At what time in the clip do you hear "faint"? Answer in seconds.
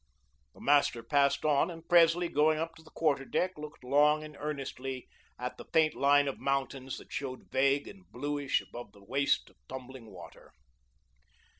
5.73-5.93